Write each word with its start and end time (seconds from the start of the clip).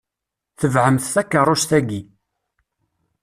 Tebɛemt 0.59 1.09
takeṛṛust-ayi. 1.13 2.01